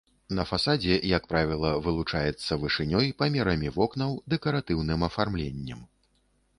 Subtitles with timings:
[0.37, 5.89] На фасадзе, як правіла, вылучаецца вышынёй, памерамі вокнаў, дэкаратыўным афармленнем.